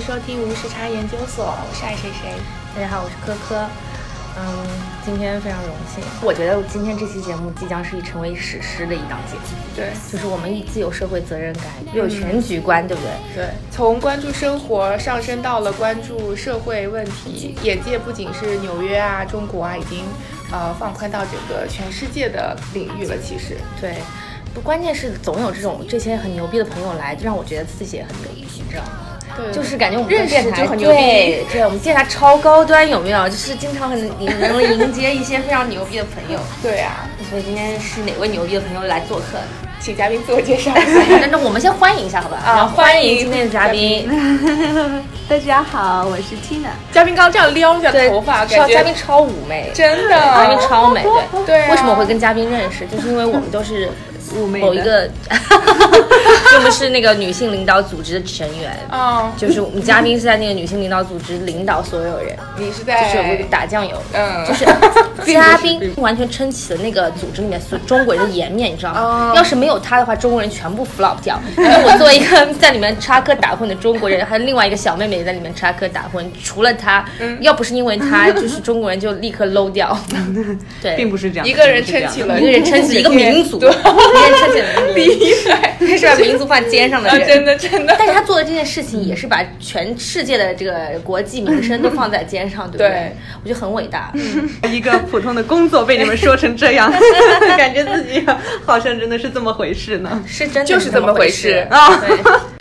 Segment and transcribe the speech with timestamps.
[0.00, 2.32] 迎收听无时差研究所，我是爱谁谁。
[2.74, 3.66] 大家好，我是科科。
[4.38, 4.66] 嗯，
[5.04, 6.02] 今天非常荣幸。
[6.22, 9.42] 我觉得今天这期节目即将是一成为史诗的一档节目。
[9.76, 13.10] 对，就是我们既有社会责任感，又有全局观，对不对？
[13.34, 20.06] 对，从关注生活上升到了关注社会问题，眼界不仅是纽约啊、中国啊，已经
[20.50, 23.14] 呃放宽到整个全世界的领域了。
[23.18, 23.96] 其实，对，
[24.54, 28.99] 不，关键是总有这种这些很牛逼的朋友来，让我觉得自己也很牛逼，你知道吗？
[29.36, 33.28] 对，就是感觉我们认识电台就很牛逼对，对，我们电台超高端，有没有？
[33.28, 36.38] 就是经常很能迎接一些非常牛逼的朋友。
[36.62, 39.38] 对啊，所以今天是哪位牛逼的朋友来做客？
[39.80, 41.00] 请嘉宾自我介绍一下。
[41.22, 42.36] 那那我们先欢迎一下，好吧？
[42.44, 44.06] 啊欢欢迎迎今天的嘉宾。
[45.26, 46.68] 大家好，我是 Tina。
[46.92, 52.86] 嘉宾刚刚这样撩一下，头发，超感觉嘉宾超妩媚，真的嘉宾超美，对对啊为什么我会跟嘉宾认识？
[52.88, 53.88] 就是因为我们都是
[54.36, 55.08] 某一个
[56.50, 58.76] 就我们是那个女性领导组织的成员。
[58.90, 64.64] 哦，就是我们嘉宾是在那个女性领导组织领导所有人， 你是在就是有一个打酱油，嗯就是
[65.32, 69.32] 嘉宾完全撑起了那个组织里面所中国人的颜面，你知道吗哦？
[69.36, 71.40] 要是没有他的话，中国人全部 flop 掉。
[71.56, 79.96] 因为我作为一个在里面插科打诨的中国人，还有另外一个小妹妹也在里面插科打诨，除了他，嗯要不是因为他，就是中国人就立刻 low 掉。
[80.82, 83.58] 对，并不是这样，一个人撑起了一个人撑起一个民族，
[84.28, 87.16] 一对个人撑起了民族，厉害是把民族放肩上的啊！
[87.16, 87.26] 人。
[87.26, 92.88] 真的真的，但是他做的这件事情也是把全世界的这个国际民生都放在肩上，对不对？
[92.88, 93.12] 对
[93.42, 94.12] 我觉得很伟大。
[94.70, 96.92] 一个普通的工作被你们说成这样，
[97.56, 98.24] 感觉自己
[98.64, 100.22] 好像真的是这么回事呢。
[100.26, 102.00] 是真的就是这么回事啊！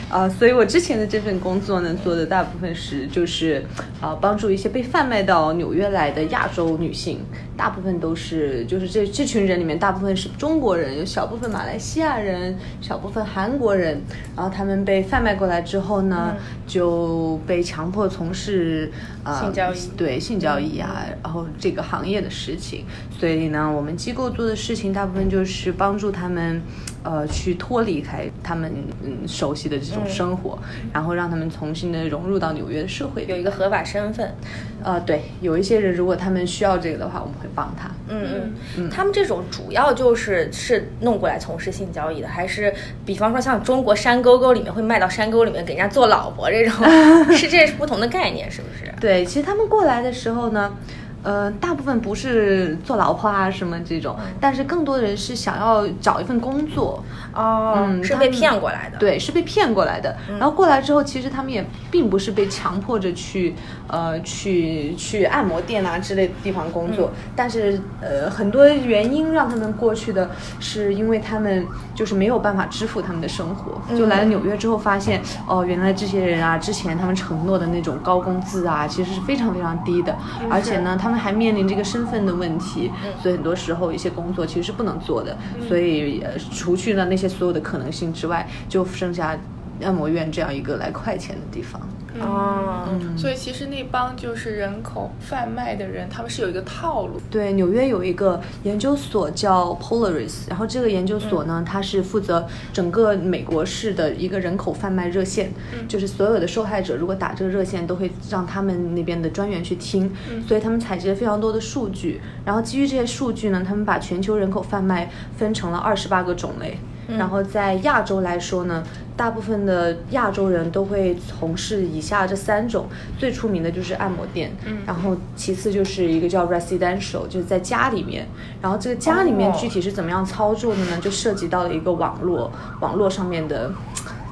[0.09, 3.63] 对，啊、所以我之前的这份工作呢，做的大部分是就是
[4.01, 7.19] 啊、帮助一些被贩卖到纽约来的亚洲女性，
[7.55, 14.01] 大部分都是就是这这群人里面，大部分是中国人，有小部分马来西亚人，小部分韩国人，
[14.35, 16.35] 然后他们被贩卖过来之后呢，
[16.65, 18.91] 就被强迫从事
[19.29, 22.85] 啊、性交易对性交易啊，然后这个行业的事情，
[23.19, 26.61] 所以呢，我们机构做的事情大部分就是帮助他们，
[27.03, 28.71] 呃，去脱离开他们
[29.03, 30.57] 嗯熟悉的这种生活，
[30.93, 33.25] 然后让他们重新的融入到纽约的社会。
[33.27, 34.33] 有一个合法身份。
[34.81, 37.91] 呃，对，有一些人如果他们需要这个的话，我们会帮他。
[38.07, 42.73] 嗯嗯，他们这种主要就是是弄过来从事性交易的，还是
[43.05, 46.85] 比方说像中国山沟沟里面会卖到山沟里面给人家做老婆这种，
[47.35, 48.89] 是这是不同的概念，是不是？
[48.99, 50.75] 对，其实他们过来的时候呢，
[51.23, 57.03] 呃，大部分不是做老婆啊什么这种，但是更多的人是想要找一份工作。
[57.33, 58.97] 哦嗯是被骗过来的。
[58.97, 60.15] 对，是被骗过来的。
[60.39, 63.53] 然后过来之后，其实他们也并不是被强迫着去，
[63.87, 67.11] 呃，去去按摩店啊之类的地方工作。
[67.35, 70.29] 但是，呃，很多原因让他们过去的，
[70.59, 73.79] 是因为他们就是没有办法支付他们的生活。
[73.95, 80.15] 就来了纽约之后，发现哦，原来这些人啊，之前他们承诺的那种高工资啊，其实是非常非常低的。
[80.49, 85.35] 而且呢，他们还面临这个身份的问题，所以很多时候一些工作其实是不能做的。
[85.67, 89.37] 所以，呃，除去了那些所有的可能性之外，就剩下
[89.81, 91.81] 按摩院这样一个来快钱的地方。
[92.19, 97.21] 哦，所以其实那帮就是人口贩卖的人，他们是有一个套路。
[97.29, 105.51] 对，纽约有一个研究所叫 Polaris，然后这个研究所呢，它是负责整个美国市的一个人口贩卖热线，
[105.87, 110.11] 就是所有的受害者如果打这个热线，都会让他们那边的专员去听，
[110.47, 116.79] 所以他们采集了非常多的数据，然后基于这些数据呢，他们把全球人口贩卖分成了二十八个种类。
[117.17, 118.83] 然后在亚洲来说呢，
[119.15, 122.87] 大部分的亚洲人都会从事以下这三种，
[123.17, 124.51] 最出名的就是按摩店，
[124.85, 128.27] 然后其次就是一个叫 residential，就是在家里面，
[128.61, 130.99] 然后这个家里面哦具体是怎么样操作的呢？
[131.01, 133.71] 就涉及到了一个网络，网络上面的。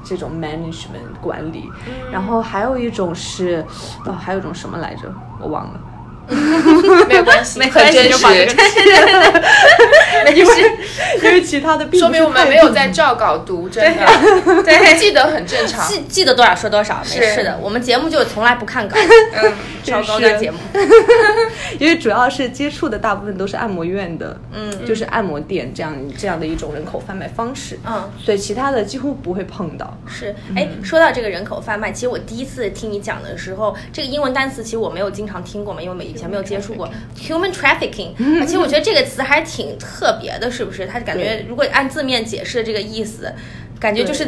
[0.09, 1.69] 这种 management 管理，
[2.09, 3.61] 然后还有一种是，
[4.05, 5.13] 哦，还有一种什么来着？
[5.41, 5.81] 我忘了。
[7.07, 8.55] 没有关系，没关系很真就把这个实，
[10.25, 10.71] 没事，
[11.23, 15.87] 因为其他的说明我们没有在照稿读，真的，对记得很正常。
[15.87, 17.57] 记记得多少说多少，没事的。
[17.61, 18.97] 我们节目就从来不看稿，
[19.33, 19.53] 嗯，
[19.83, 20.37] 超高端。
[20.37, 20.57] 节目。
[21.79, 24.85] 因为主要是接触的大部分都是按摩院的，嗯。
[24.85, 29.97] 就是按摩店这样这样的一种人口贩卖方式，嗯，所以其他的几乎不会碰到。
[30.07, 38.09] 是，哎，说到这个人口贩卖，其实我第一次听你讲的时候，这个英文单词其实我没有经常听过嘛，因为我以前没有接触过 human trafficking。
[38.43, 40.87] 其实我觉得这个词还挺特别的，是不是？
[40.87, 43.31] 它感觉如果按字面解释的这个意思，
[43.79, 44.27] 感觉就是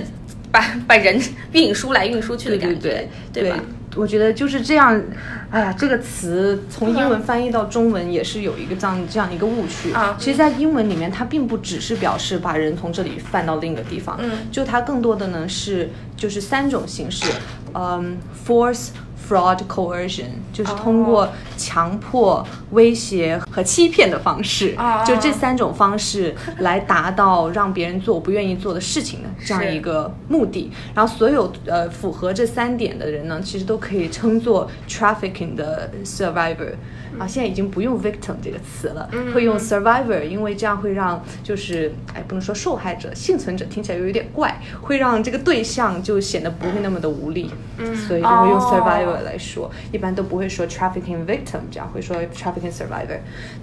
[0.51, 1.19] 把把人
[1.53, 3.59] 运输来运输去的感觉，对吧？
[3.95, 5.01] 我觉得就是这样，
[5.49, 17.25] 哎呀，这个词从英文翻译到中文也是有一个这样这样一个误区啊其实，在英文里面，它并不只是表示把人从这里贩到另一个地方，嗯，就它更多的呢是就是三种形式，
[17.73, 18.89] 嗯，force。
[19.29, 30.71] Fraud coercion 就是通哦过强迫、威胁和欺骗的方式，啊就这三种方式来达到让别人做我不愿意做的事情的这样一个目的。
[30.95, 36.73] 然后所有呃符合这三点的人呢，其实都可以称作 trafficking 的 survivor。
[37.17, 48.69] 啊，现在已经不用 victim 这个词了，会用 survivor，因为这样会让就是哎，不能说受害者，幸存者听起来又有点怪，会让这个对象就显得不会那么的无力，嗯，所以就会用哦。
[48.69, 53.19] survivor 来说，一般都不会说 trafficking victim，这样会说 trafficking survivor。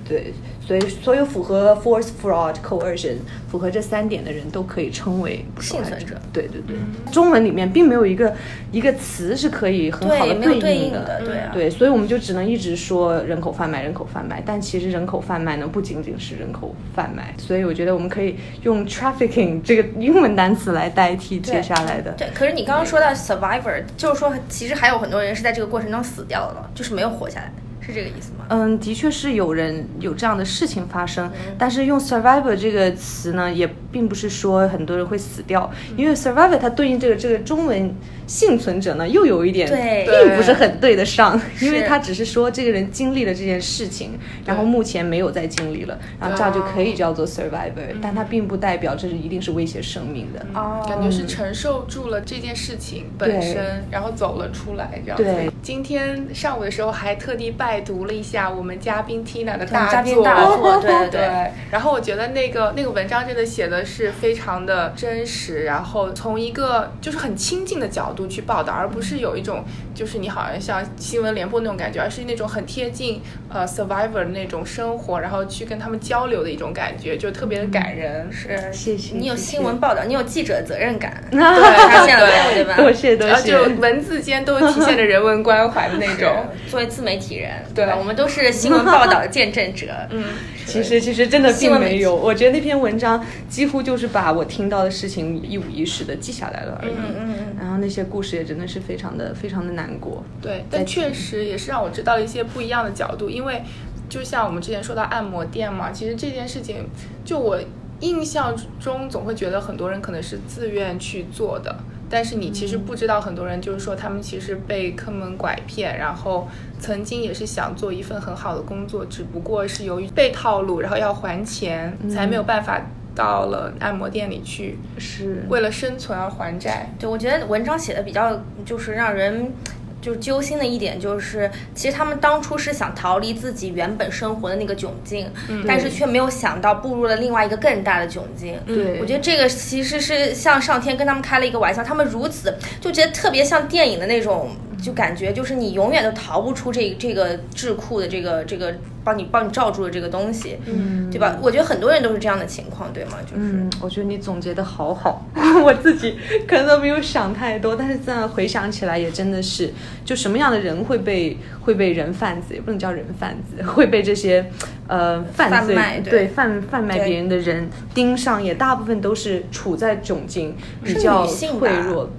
[0.09, 0.33] 对，
[0.65, 3.17] 所以所有符合 force fraud coercion
[3.51, 6.77] 符合这三点的人都可以称为受害幸存者对对对，
[7.13, 8.33] 中文里面并没有一个
[8.71, 11.51] 一个词是可以很好的对应应的对啊。
[11.53, 14.43] 对，所以我们就只能一直说人口贩卖，人口贩卖。
[14.45, 22.13] 但其实人口贩卖呢，不仅仅是人口贩卖，所以我觉得我们可以用 trafficking 这个英文单词来代替接下来的。
[22.13, 28.47] 对，可是你刚刚说到 survivor，就是说其实还有很多人是在这个过程中死掉了，就是没有活下来，是这个意思吗？
[28.49, 37.95] 嗯，的确是有人有这样的事情发生，嗯但是用 survivor 这个词呢，也并不是说很多人会死掉，因为 survivor 它对应这个这个中文
[38.27, 40.05] 幸存者呢，又有一点对。
[40.27, 41.87] 并不是很对得上，因为是。
[41.87, 50.45] 它只是说这个人经历了这件事情，然后目前没有再经历了，然后这样就可以叫做 survivor，但它并不代表这是一定是威胁生命的。
[50.53, 55.25] 哦，感觉是承受住了这件事情本身，然后走了出来，这样子。
[55.25, 55.51] 对。
[55.63, 61.21] 今天上午的时候还特地拜读了一下我们嘉宾 Tina 的对大嘉宾，大作，对对。
[61.21, 78.31] 对， 然后我觉得那个那个文章真的写的是非常的真实，然后从一个就是很亲近的角度去报道，而不是有一种就是你好像像新闻联播那种感觉，而是那种很贴近呃 survivor 的那种生活，然后去跟他们交流的一种感觉，就特别的感人。
[78.33, 82.77] 是，谢谢你有新闻报道，你有记者责任感， 对，发现了对对吧？
[82.77, 83.53] 多谢多然后谢。
[83.53, 86.45] 就文字间都体现着人文关怀的那种。
[86.69, 87.95] 作为自媒体人，对吧？
[87.97, 89.87] 我们都是新闻报道的见证者。
[90.11, 90.25] 嗯，
[90.67, 96.93] 其实其实真的并没有，我觉得那篇文章几乎就是把我听到的事情一五一十的记下来了而已。
[96.93, 100.23] 嗯嗯然后那些故事也真的是非常的非常的难过。
[100.43, 103.63] 对，但确实也是让我知道了一些不一样的角度，因为
[104.09, 106.87] 就像我们之前说到按摩店嘛，其实这件事情，
[107.25, 107.59] 就我
[108.01, 111.75] 印象中总会觉得很多人可能是自愿去做的。
[112.09, 116.47] 但是你其实不知道，很多人就是说他们其实被坑蒙拐骗，然后
[116.79, 122.81] 曾经也是想做一份很好的工作，只不过是由于被套路，然后要还钱，才没有办法
[123.17, 126.89] 到了按摩店里去，是为了生存而还债。
[127.01, 129.51] 对，我觉得文章写的比较就是让人。
[129.99, 135.29] 就是揪心的一点就是，其实他们当初是想逃离自己原本生活的那个窘境，
[135.67, 138.57] 但是却没有想到步入了另外一个更大的窘境。
[138.65, 144.51] 对我觉得这个其实是像上天跟他们开了一个玩笑，他们如此就觉得特别像电影的那种，
[144.83, 151.37] 就感觉就是你永远都逃不出这这个智库的这个这个帮你帮你罩住的这个东西，嗯对吧？
[151.41, 153.13] 我觉得很多人都是这样的情况，对吗？
[153.25, 153.37] 就是。
[153.37, 155.25] 嗯，我觉得你总结的好好，
[155.65, 159.73] 我自己可能都没有想太多，但是现在回想起来也真的是，
[160.05, 164.45] 就什么样的人会被会被人贩子，也不能叫人贩子， 会被这些
[164.89, 171.49] 呃犯罪贩卖对对贩贩卖别人的人盯上，也大部分都是处在窘境，比是较脆
[171.87, 172.11] 弱。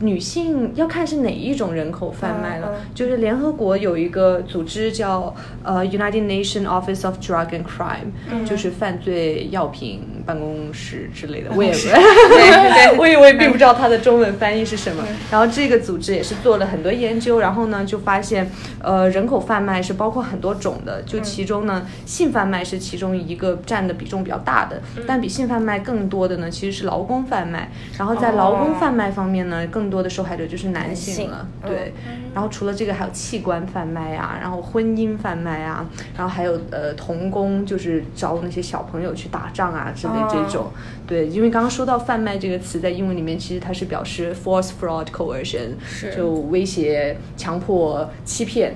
[0.00, 11.78] 女性要看是哪一种人口贩卖了，就是联合国有一个组织叫呃 United Nations Office of Drug and Crime，、就是犯罪药品办公室之类的，我也不，
[13.00, 15.04] 我也我也并不知道它的中文翻译是什么。
[15.30, 18.50] 然后这个组织也是做了很多研究，然后呢就发现，
[18.82, 27.70] 呃，人口贩卖是包括很多种的，就其中呢性贩卖是其中一个占的比重比较大的，但比性贩卖更多的呢其实是劳工贩卖。
[27.96, 31.70] 然后在劳工贩卖方面呢，更多的受害者就是男性了，性。
[31.70, 31.94] 对。
[32.34, 40.66] 然后除了这个，还有器官贩卖啊，然后婚姻贩卖啊，然后还有呃童工，就是招那些小朋友去打仗啊之类这种。
[41.06, 48.74] 对，因为刚刚说到贩卖这个词，在英文里面其实它是表示 force, fraud, coercion，是就威胁、强迫、欺骗，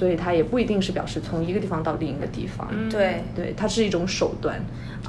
[0.00, 2.66] 所以它也不一定是表示从一个地方到另一个地方。
[2.88, 4.58] 对，对，它是一种手段。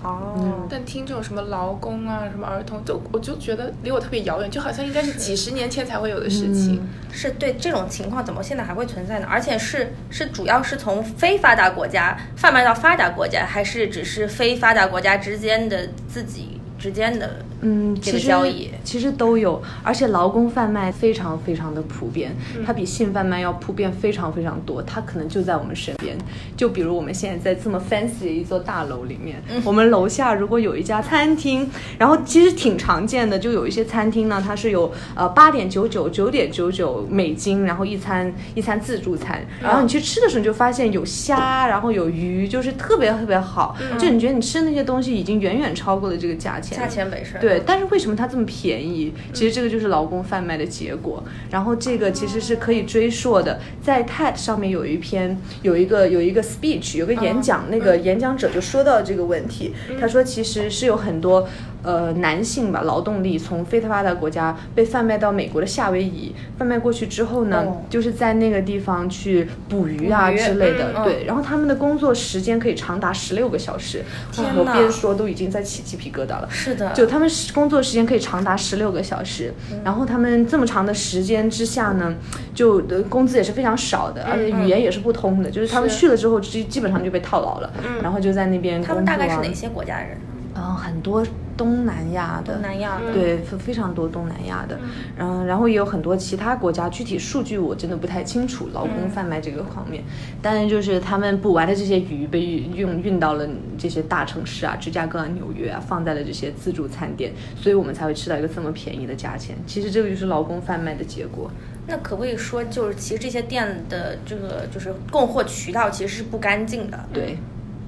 [0.03, 6.85] 哦，但听这种什么劳工啊、什么儿童，就我就觉得离我特别遥远，就好像应该是几十年前才会有的事情。
[7.09, 9.27] 是对这种情况怎么现在还会存在呢？
[9.29, 18.69] 而且是是主要是从非发达国家贩卖到发达国家，还是只是非发达国家之间的自己之间的嗯，这个其实交易。
[18.83, 22.35] 其实都有，而且劳工贩卖非常非常的普遍，
[22.65, 26.17] 它比性贩卖要普遍非常非常多，它可能就在我们身边。
[26.57, 31.69] 就比如我们现在在这么 fancy 的一座大楼里面，我们楼下如果有一家餐厅，
[31.99, 49.13] 然后其实挺常见的，就有一些餐厅呢，它是有呃八点九九、九点九九美金，然后一餐一餐自助餐，然后你去吃的时候你就发现有虾，然后有鱼，就是特别特别好，就你觉得你吃的那些东西已经远远超过了这个价钱，价钱本身，对，但是为什么它这么便宜？
[49.33, 51.23] 其实这个就是劳工贩卖的结果。
[51.49, 61.47] 然后这个其实是可以追溯的，在 TED 上面有一篇有一个有一个 speech 有个演讲，那个演讲者就说到这个问题，他说其实是有很多。
[61.83, 71.23] 呃，男性吧，劳动力从非发达国家被贩卖到美国的夏威夷，贩卖过去之后呢，哦就是在那个地方去捕鱼啊之类的，嗯对。
[71.25, 74.03] 然后他们的工作时间可以长达十六个小时，
[74.37, 76.47] 我天哪边说都已经在起鸡皮疙瘩了。
[76.51, 82.13] 是的，就他们是工作时间可以长达十六个小时，然后他们这么长的时间之下呢，
[82.53, 87.73] 就呃工资也是非常少的，而且语言也是不通的，就是他们去了之后基基本上就被套牢了，
[88.03, 88.93] 然后就在那边工作、啊。
[88.93, 90.17] 他们大概是哪些国家的人？
[90.53, 94.77] 嗯，很多东南亚的，东南亚的，对，非非常多东南亚的，
[95.17, 100.03] 嗯，然后也有很多其他国家，具体数据我真的不太清楚，劳工贩卖这个方面，
[100.41, 109.55] 但是就是他们捕完的这些鱼被运运运到了这些大城市啊，芝加哥啊、纽约啊，放在了这些自助餐店，所以我们才会吃到一个这么便宜的价钱。
[109.65, 111.49] 其实这个就是劳工贩卖的结果。
[111.87, 117.37] 那可不可以说，就是其实这些店的这个就是供货渠道其实是不干净的，对，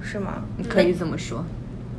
[0.00, 0.42] 是吗？
[0.68, 1.44] 可以这么说。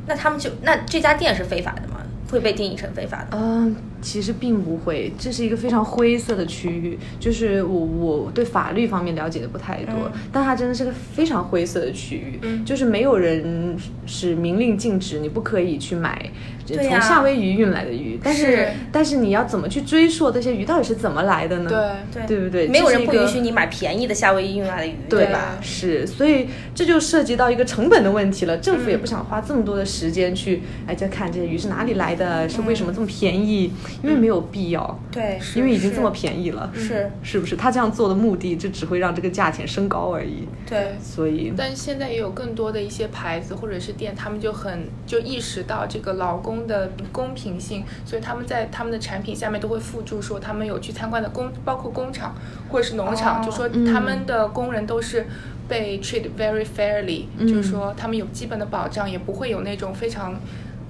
[0.06, 2.00] 那他们就那这家店是非法的吗？
[2.30, 3.36] 会被定义成非法的？
[3.36, 3.74] 嗯，
[4.06, 6.96] 其实并不会，这是一个非常灰色的区域。
[7.18, 12.38] 就是我我对法律方面了解的不太多，但它真的是个非常灰色的区域。
[12.42, 16.30] 嗯就是没有人是明令禁止你不可以去买
[16.64, 21.68] 从夏威夷运来的鱼，但是是但是你要怎么去追溯这些鱼到底是怎么来的呢？
[22.12, 22.68] 对对对不对？
[22.68, 25.58] 没有人不允许你买便宜的夏威夷运来的鱼，对吧？
[25.60, 28.56] 是，所以这就涉及到一个成本的问题了。
[28.58, 33.72] 政府也不想花这么多的时间去，哎，再看这些鱼是哪里来的，是为什么这么便宜？
[34.02, 37.56] 因为没有必要，对，因为已经这么便宜了，是，是不是？
[37.56, 40.46] 他这样做的目的，就只会让这个价钱升高而已。
[40.68, 52.34] 对，所以，但是现在也有更多的一些牌子或者是店，他们就很就意识到这个劳工的公平性，所以他们在他们的产品下面都会附注说他们有去参观的工，包括工厂
[52.68, 55.26] 或者是农场，哦就说他们的工人都是
[55.66, 60.38] 被 treat very fairly，、就是说他们有基本的保障，也不会有那种非常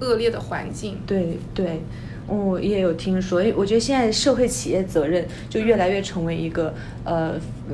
[0.01, 0.99] 恶劣的环境。
[1.07, 1.81] 对对。
[2.27, 6.73] 我也有听说，我觉得现在社会企业责任就越来越成为一个
[7.05, 7.33] 呃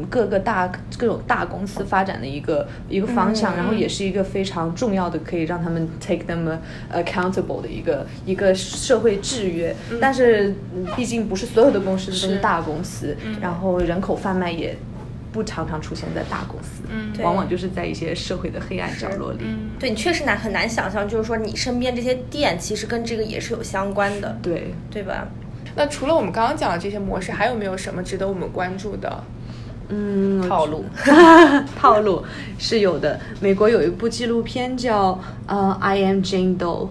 [0.10, 6.58] 各个大各种大公司发展的一个一个方向，然后也是一个非常重要的可以让他们 take them
[6.94, 9.76] accountable 的一个一个社会制约。
[10.00, 12.44] 但是嗯毕竟不是所有的公司都是是。
[12.44, 14.76] 大公司，然后人口贩卖也
[15.34, 19.40] 不常常出现在大公司，嗯往往就是在一些社会的黑暗角落里。
[19.42, 25.28] 嗯，对你确实难很难想象，就是说你身边这些店其实跟这个也是有相关的，对，对吧？
[25.76, 29.24] 那除了我们刚刚讲的这些模式，还有没有什么值得我们关注的？
[29.90, 30.86] 嗯，套路，
[31.76, 32.24] 套路
[32.58, 33.20] 是有的。
[33.42, 36.86] 美国有一部纪录片叫呃《I Am Jane Doe》，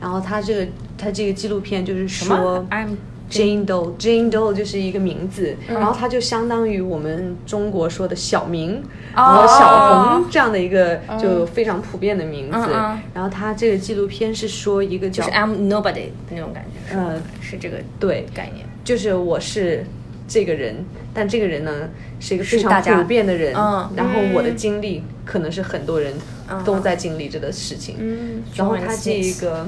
[0.00, 2.96] 然后它这个它这个纪录片就是什么说？I'm
[3.30, 5.74] Jane Doe，Jane Doe 就是一个名字，嗯。
[5.74, 8.82] 然后它就相当于我们中国说的小明
[9.14, 9.22] 哦。
[9.22, 12.58] 和小红这样的一个就非常普遍的名字。
[12.58, 13.00] 嗯嗯。
[13.14, 18.66] 然后它这个纪录片是说一个叫就是 I'm nobody 的那种感觉，是吧呃是这个对概念。
[18.84, 19.84] 就是我是
[20.26, 23.90] 这个人，但这个人呢是一个非常普遍的人，嗯。
[23.94, 26.14] 然后我的经历可能是很多人
[26.50, 26.64] 嗯。
[26.64, 28.42] 都在经历着的事情，嗯。
[28.54, 29.66] 然后他这一个，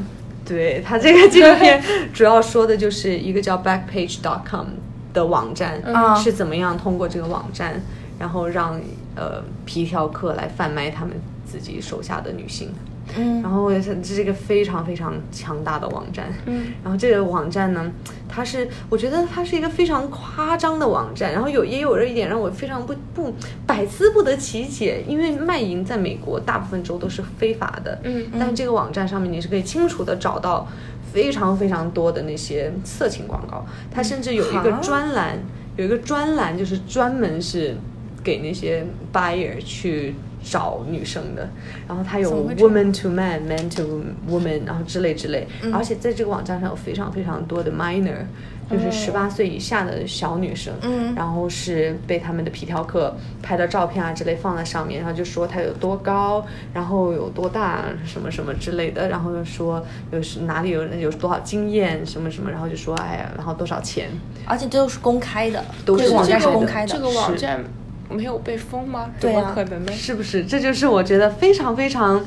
[0.54, 1.80] 对他这个纪录片
[2.12, 4.66] 主要说的就是一个叫 Backpage.com
[5.12, 7.80] 的网站、嗯是怎么样通过这个网站，
[8.19, 8.80] 然后让
[9.16, 11.14] 呃皮条客来贩卖他们
[11.45, 12.73] 自己手下的女性。
[13.17, 13.43] 嗯。
[13.43, 17.90] 然后这是一个非常非常强大的网站，嗯，然后这个网站呢，
[18.29, 23.35] 它是我觉得它是一个非常夸张的网站，然后有也有着一点让我非常不不
[23.67, 28.26] 百思不得其解，因为卖淫在美国大部分州都是非法的，嗯。
[28.38, 30.67] 但这个网站上面你是可以清楚的找到
[31.12, 35.38] 非常非常多的那些色情广告，它甚至有一个专栏，
[35.76, 37.76] 有一个专栏就是专门是
[38.23, 41.49] 给那些 buyer 去找女生的，
[41.88, 48.25] 然后它有 woman to man、man to woman，然后之类之类，而且在这个网站上有非常非常多的 minor。
[48.70, 51.12] 就是十八岁以下的小女生，嗯。
[51.16, 64.09] 然后是被他们的皮条客拍的照片啊之类放在上面，然后就说她有多高，然后有多大，什么什么之类的，然后又说有是哪里有有多少经验，什么什么，然后就说哎呀，然后多少钱，
[64.44, 66.94] 而且都是公开的，都是这个网站是公开的。
[66.94, 67.64] 这个网站
[68.11, 69.11] 没有被封吗？
[69.19, 69.93] 怎么可能呢？
[69.93, 70.45] 是不是？
[70.45, 72.21] 这就是我觉得非常非常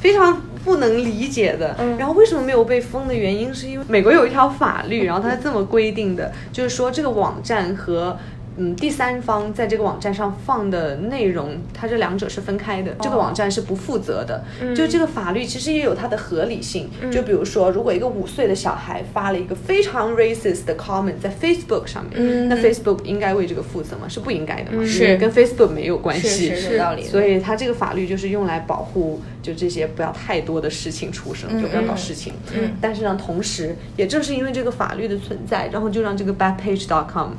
[0.00, 1.76] 非常不能理解的。
[1.98, 8.16] 然后为什么没有被封的原因，是因为美国有一条法律，然后它是这么规定的，就是说这个网站和。
[8.60, 12.94] 嗯，第三方在这个网站上放的内容，它这两者是分开的。
[13.00, 14.44] 这个网站是不负责的。
[14.76, 16.90] 就这个法律其实也有它的合理性。
[17.10, 24.06] 就比如说，如果一个五岁的小孩发了一个非常 racist 的 comment 在 Facebook 上面，那 Facebook 应该为这个负责吗？
[24.06, 24.84] 是不应该的嘛？
[24.84, 26.50] 是跟 Facebook 没有关系。
[26.50, 32.34] 是是有道理所以它这个法律就是用来保护就这些不要太多的事情出生，就不要搞事情。
[32.52, 32.72] 嗯。
[32.78, 37.30] 但是呢，同时也正是因为这个法律的存在，然后就让这个 Backpage.com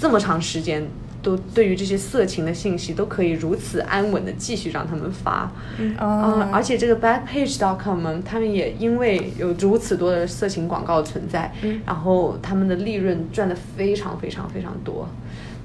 [0.00, 0.88] 这么长时间。
[1.22, 11.52] 都对于这些色情的信息都可以如此安稳的继续让他们发，嗯、哦而且这个 Backpage.com 呢，他们也因为有如此多的色情广告存在，
[11.84, 15.06] 然后他们的利润赚的非常非常非常多。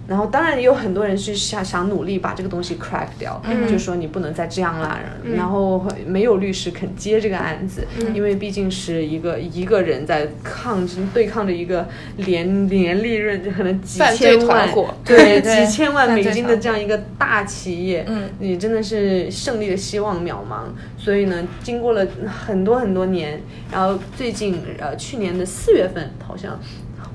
[0.08, 5.00] 然后当然也有很多人是想想努力把这个东西 crack 掉，就说你不能再这样啦。
[5.36, 14.70] 然后没有律师肯接这个案子，因为毕竟是一个一个人在抗对抗着一个年年利润就可能几千万
[15.04, 20.66] 对 对几千万美金的这样一个大企业，嗯你真的是胜利的希望渺茫。
[20.98, 26.60] 所以呢，经过了很多很多年，然后最近呃去年的四月份好像。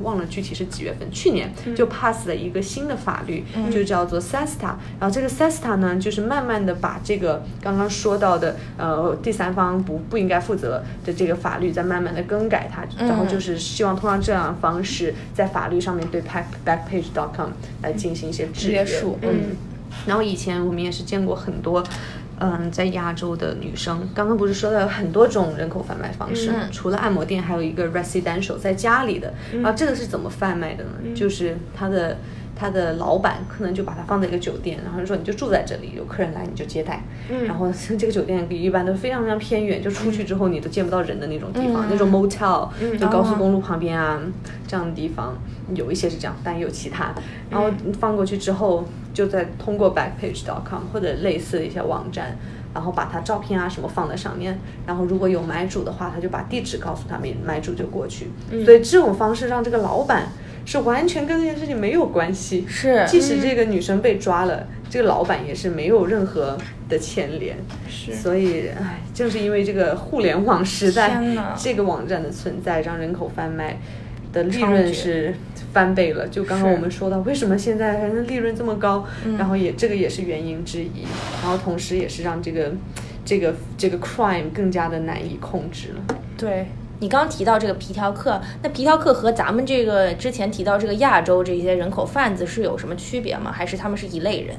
[0.02, 4.75] 忘了具体是几月份，去年就 pass 了一个新的法律，就叫做 SESTA。
[4.99, 17.50] 然后这个 SESTA 呢，就是慢慢的把这个刚刚说到的呃第三方不不应该负责的这个法律，再慢慢的更改它，然后就是希望通过这样的方式，在法律上面对 back backpage.com
[17.83, 18.80] 来进行一些制约。
[18.80, 19.57] 约束嗯。
[20.07, 21.85] 然后以前我们也是见过很多，
[22.40, 30.90] 嗯，在亚洲的女生，刚刚不是说到有很多种人口贩卖方式，嗯除了按摩店，还有一个 residential 在家里的，然后这个是怎么贩卖的呢？
[31.14, 32.16] 就是他的。
[32.62, 37.02] 他的老板可能就把它放在一个酒店，然后就说你就住在这里，有客人来你就接待。
[37.30, 44.20] 嗯，然后 这个酒店一般都非常非常偏远，就出去之后你都见不到人的那种地方，那种 motel，、就高速公路旁边啊、
[44.68, 45.35] 这样的地方，
[45.74, 47.14] 有一些是这样，但也有其他。
[47.48, 52.37] 然后放过去之后，就在通过 Backpage.com 或者类似的一些网站。
[52.73, 58.29] 然后把他照片啊什么放在上面，然后如果有买主的话，他就把地址告诉他们，买主就过去。
[58.64, 60.29] 所以这种方式让这个老板
[60.64, 62.64] 是完全跟这件事情没有关系。
[62.68, 66.57] 是即使这个女生被抓了，这个老板也是没有任何
[66.88, 67.57] 的牵连。
[67.88, 71.20] 是所以，唉，正是因为这个互联网时代
[71.59, 73.81] 这个网站的存在，让人口贩卖
[74.33, 75.35] 的利润是
[75.73, 76.29] 翻倍了。
[76.29, 79.07] 就刚刚我们说到，为什么现在人的利润这么高？
[79.38, 81.05] 然后也这个也是原因之一，
[81.43, 82.73] 然后同时也是让这个
[83.25, 86.16] 这个这个 crime 更加的难以控制了。
[86.37, 86.66] 对。
[87.03, 93.51] 你刚刚提到这个皮条客，那皮条客和咱们这个之前提到这个亚洲这些人口贩子是有什么区别吗？
[93.51, 94.55] 还是他们是一类人？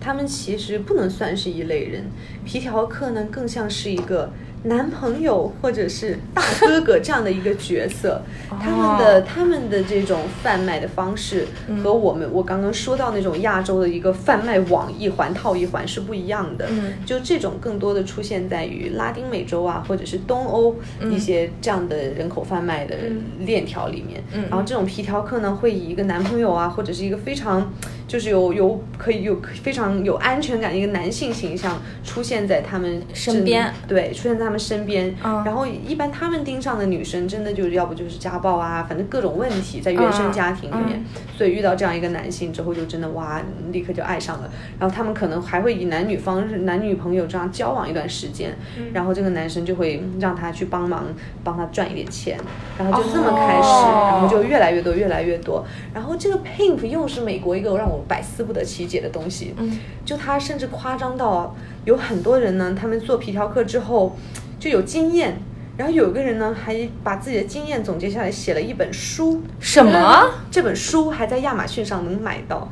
[0.00, 2.04] 他们其实不能算是一类人，
[2.44, 4.30] 皮条客呢更像是一个
[4.64, 8.22] 男朋友或者是大哥哥这样的一个角色。
[8.62, 11.46] 他们的他们的这种贩卖的方式
[11.82, 16.66] 和我们我刚刚说到那种亚洲的一个贩卖网一环套一环是不一样的。
[16.70, 20.76] 嗯就这种更多的出现在于拉丁美洲啊，或者是东欧
[21.10, 22.94] 一些这样的人口贩卖的
[23.40, 24.22] 链条里面。
[24.34, 27.72] 嗯然后这种皮条客呢，会以一个男朋友啊，或者是一个非常
[28.06, 35.12] 就是有有可以有非常有安全感的一个男性形象出现在他们身边，对，出现在他们身边。
[35.24, 41.02] 嗯然后一般他们盯上的女生，真的就是要不就是家暴啊，反正各种问题在原生家庭里面。
[41.36, 43.40] 所以遇到这样一个男性之后，就真的哇，
[43.72, 44.50] 立刻就爱上了。
[44.78, 48.54] 然后他们可能还会以男女方式、男女朋友这样交往一段时间，
[48.92, 51.04] 然后这个男生就会让他去帮忙，
[51.42, 52.38] 帮他赚一点钱，
[52.78, 55.64] 然后就这么开始，哦然后就越来越多，越来越多。
[55.92, 61.50] 然后这个 pimp 又是美国一个让我百思不得其解的东西，嗯就他甚至夸张到啊
[61.84, 64.14] 有很多人呢，他们做皮条客之后
[64.62, 65.36] 就有经验。
[65.76, 69.42] 然后有一个人呢，还把自己的经验总结下来，写了一本书。
[69.58, 70.30] 什么？
[70.52, 72.70] 这本书还在亚马逊上能买到。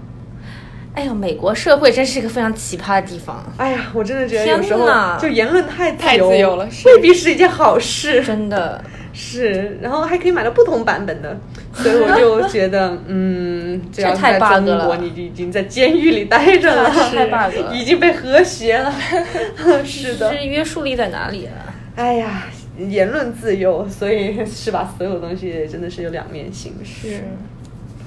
[0.95, 4.87] 哎呦，美国社会真是一个非常奇葩的地方，哎呀，我真的觉得天有时候
[5.19, 8.23] 就言论太太自由了未必是一件好事。
[8.23, 8.85] 真的。
[9.13, 11.37] 是，然后还可以买到不同版本的，
[11.75, 18.95] 所以我就觉得， 嗯，这太在 bug 中国，了你已经在监狱里待着了，太 bug 了 已经被和谐了。
[19.85, 21.70] 是的，是约束力在哪里啊？
[21.97, 22.47] 哎呀，
[22.79, 24.95] 言论自由， 所以是吧？
[24.97, 26.73] 所有东西真的是有两面性。
[26.85, 27.23] 是，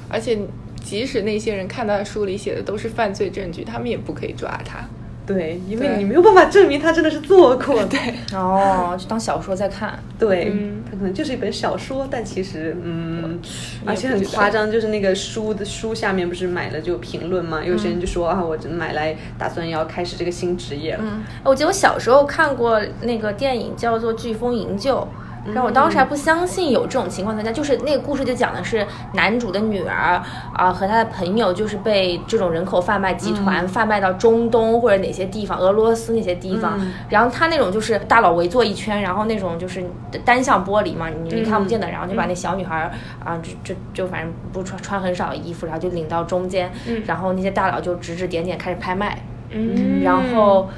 [0.10, 0.40] 而且
[0.84, 4.88] 即使那些人看到书里写的都是犯罪证据，他们也不可以抓他。
[5.26, 7.84] 对，因为你没有办法证明他真的是做过。
[7.88, 8.00] 对
[8.34, 9.98] 哦，就当小说在看。
[10.20, 13.40] 对，嗯它可能就是一本小说，但其实嗯，
[13.86, 21.04] 而且很夸张，就是那个书的书下面不是买了就评论嘛，有些人就说啊，我买来打算要开始这个新职业了。
[21.04, 24.98] 嗯，我记得我小时候看过那个电影叫做《飓风营救》。
[25.46, 30.22] 然后我当时还不相信有这种情况存在，就是那个故事就讲的是男主的女儿
[30.54, 36.80] 啊、和他的朋友就是被这种人口贩卖集团贩卖到中东或者哪些地方，俄罗斯那些地方。
[37.10, 39.84] 然后他那种就是大佬围坐一圈，然后那种就是
[40.24, 42.92] 单向玻璃嘛，你你看不见的，然后就把那小女孩儿
[43.24, 46.72] 啊，就就就反正不穿穿很少衣服，然后就领到中间，
[47.06, 49.18] 然后那些大佬就指指点点开始拍卖。
[49.52, 50.70] 嗯然后。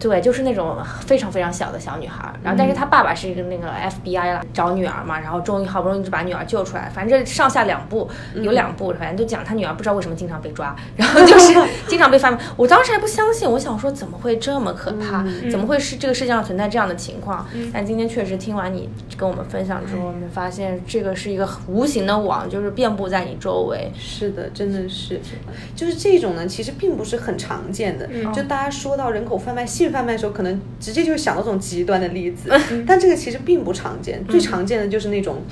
[0.00, 11.52] 对，就是那种非常非常小的小女孩儿，然后但是她爸爸是一个那个 FBI 了，找女儿嘛，然后终于好不容易就把女儿救出来，反正这上下两部有两部，反正就讲她女儿不知道为什么经常被抓，然后就是
[11.86, 12.38] 经常被贩卖。
[12.56, 15.22] 我当时还不相信，我想说怎么会这么可怕？
[15.50, 17.46] 怎么会是这个世界上存在这样的情况？
[17.72, 23.90] 但今天确实听完你跟我们分享之后，我们发现这个是一个无形的网，就是遍布在你周围。
[23.98, 25.20] 是的，真的是，
[25.76, 28.08] 就是这种呢，其实并不是很常见的。
[28.32, 32.50] 就大家说到人口贩卖、性贩卖的时候，可能直接就会想到这种极端的例子，
[32.86, 34.24] 但这个其实并不常见。
[34.28, 35.42] 最常见的就是那种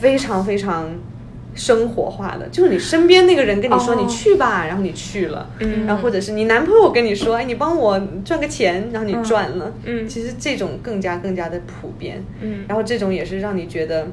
[0.00, 0.88] 非常非常
[1.54, 5.50] 生活化的，就是你身边那个人跟你说哦你去吧，然后你去了，
[5.86, 9.72] 然后或者是你男朋友跟你说，哎，你帮我赚个钱，然后你赚了。
[9.84, 12.22] 嗯其实这种更加更加的普遍。
[12.40, 14.06] 嗯然后这种也是让你觉得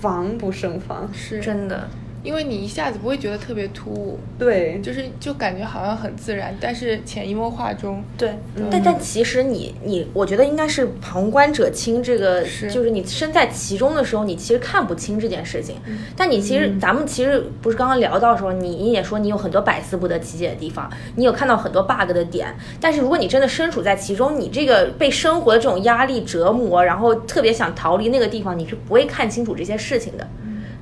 [0.00, 1.08] 防不胜防。
[1.12, 1.88] 是真的，
[2.24, 8.34] 因为你一下子不会觉得特别突兀，对，就是就感觉好像很自然，但是潜移默化中，对，
[8.70, 12.70] 但但其实你你，我觉得应该是旁观者清，这个是。
[12.70, 15.76] 就是你身在其中的时候，你其实看不清这件事情。
[16.16, 22.56] 但你其实，咱们其实不是刚刚聊到的时候，你也说你有很多百思不得其解的地方，你有看到很多 bug 的点。
[22.80, 30.26] 但是如果你真的身处在其中，你这个被生活的这种压力折磨，然后特别想逃离那个地方，你是不会看清楚这些事情的。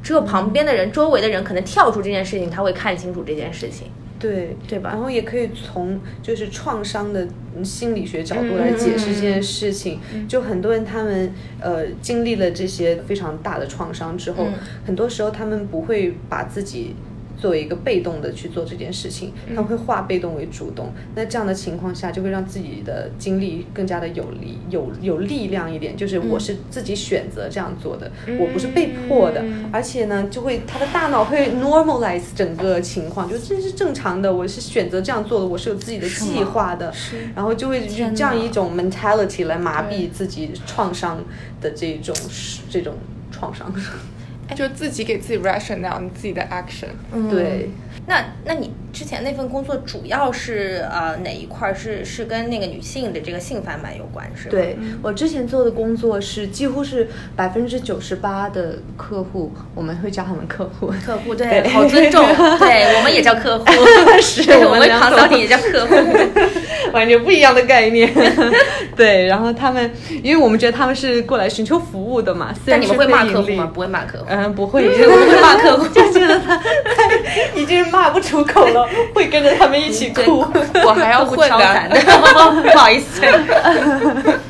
[0.02, 3.88] 只有旁边的人、周围的人可能跳出这件事情，他会看清楚这件事情。
[4.18, 9.98] 对对吧然后也可以从就是创伤的嗯心理学角度来解释这件事情。
[10.28, 14.54] 就很多人他们呃经历了这些非常大的创伤之后，嗯
[14.86, 16.94] 很多时候他们不会把自己。
[17.42, 20.92] 作为一个被动的去做这件事情，他们会化被动为主动。
[21.16, 25.96] 那这样的情况下，就会让自己的精力更加的有力、有有力量一点。
[25.96, 29.42] 就是我是自己选择这样做的，我不是被迫的。
[29.72, 36.94] 而且呢，就会他的大脑会 normalize 整个情况，就这是正常的，我是选择这样做的，我是有自己的计划的，
[37.34, 41.18] 然后就会就这样一种 mentality 来麻痹自己创伤
[41.60, 42.14] 的这种
[42.70, 42.94] 这种
[43.32, 43.74] 创伤。
[44.52, 46.88] 就自己给自己 rationale 你自己的 action。
[47.30, 47.70] 对，
[48.06, 54.50] 那那你之前那份工作主要是呃哪一块儿是是跟那个女性的这个性贩卖有关是吗？
[54.50, 60.92] 对我之前做的工作是几乎是百分之九十八的客户，我们会叫他们客户。
[61.04, 62.22] 客户对，好尊重，
[62.58, 63.64] 对我们也叫客户，
[64.20, 65.94] 是对我们我们两种 consulting 也叫客户。
[66.92, 68.12] 完全不一样的概念。
[68.94, 69.90] 对，然后他们，
[70.22, 73.70] 因为我们觉得他们是过来寻求服务的嘛，但你们会骂客户吗？
[73.72, 74.26] 不会骂客户。
[74.28, 77.10] 嗯，不会，我们会骂客户，就觉得他他
[77.54, 78.81] 已经骂不出口了，
[79.14, 80.44] 会跟着他们一起对，哭。
[80.84, 81.90] 我还要混的
[82.72, 83.22] 不好意思。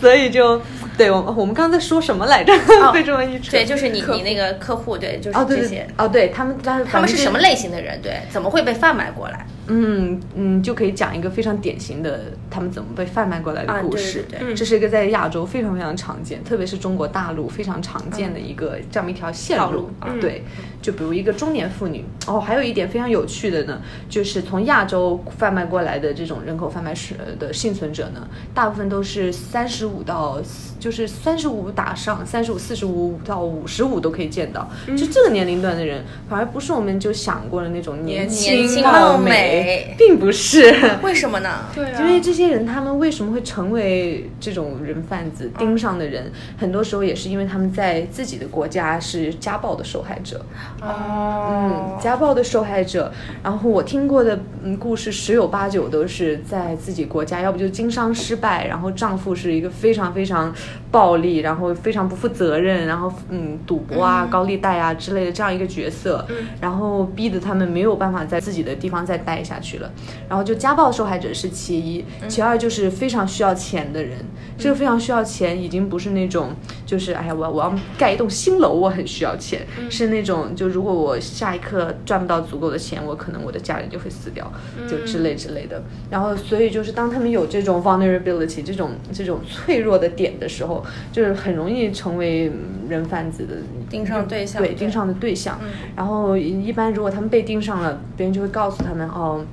[0.00, 0.60] 所以就
[1.02, 2.52] 对我我们刚刚在说什么来着？
[2.94, 3.50] 被这么一扯。
[3.50, 5.94] 对，就是你你那个客户，对，就是这些对。
[5.96, 7.40] 哦，对他们，他他们是什么？
[7.40, 8.00] 类型的人？
[8.00, 9.44] 对，怎么会被贩卖过来？
[9.68, 14.24] 嗯嗯，就可以讲一个非常典型的他们怎么被贩卖过来的故事。
[14.28, 19.90] 对对这是一个在亚洲非常非常常见，特别是中国大陆非常常见的一个、这样一条线路套路。
[20.02, 20.44] 嗯对，
[20.80, 22.04] 就比如一个中年妇女。
[22.26, 30.40] 哦，还有一点非常有趣的呢，就是从亚洲贩卖过来的这种人口贩卖是的幸存者呢，大部分都是三十五到
[30.78, 34.68] 就是三十五打上，三十五、四十五到五十五都可以见到。
[34.96, 40.74] 就这个年龄段的人，反而不是我们就想过的那种年年轻轻貌美美，并不是。
[41.02, 41.60] 为什么呢？
[41.74, 46.30] 对啊，因为这些人，他们为什么会成为这种人贩子盯上的人？
[46.58, 50.44] 很多时候也是因为他们在自己的国家是家暴的受害者。
[50.80, 60.52] 哦嗯，，家暴的受害者，然后我听过的嗯故事十有八九都是在自己国家，要不就经商失败，然后丈夫是一个非常非常
[60.90, 66.26] 暴力，然后非常不负责任，然后嗯赌博啊、高利贷啊之类的这样一个角色，
[66.60, 69.90] 然后逼得他们没有办法在自己的地方再待下去了。
[70.28, 74.18] 然后就家暴受害者是其一，其二就是非常需要钱的人。
[74.58, 76.50] 这个非常需要钱，已经不是那种
[76.86, 84.52] 就是哎呀，我我要盖一栋新楼，我很需要钱，是那种就如果我下一刻赚不到足够的钱，我可能我的家人就会死掉，
[84.88, 85.82] 就之类之类的。
[86.10, 90.61] 然后所以就是当他们有这种 vulnerability 这种这种脆弱的点的时候，
[91.10, 92.50] 就是很容易成为
[92.88, 93.54] 人贩子的
[93.88, 95.58] 盯上对象对对盯上的对象。
[95.96, 99.44] 然后一般如果他们被盯上了，别人就会告诉他们哦。